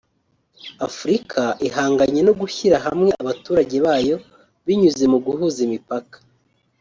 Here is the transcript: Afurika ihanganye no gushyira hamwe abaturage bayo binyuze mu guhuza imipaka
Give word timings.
Afurika 0.87 1.41
ihanganye 1.67 2.21
no 2.27 2.33
gushyira 2.41 2.77
hamwe 2.85 3.09
abaturage 3.21 3.75
bayo 3.85 4.15
binyuze 4.65 5.03
mu 5.11 5.17
guhuza 5.25 5.59
imipaka 5.67 6.17